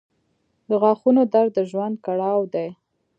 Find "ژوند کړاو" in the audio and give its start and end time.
1.71-2.41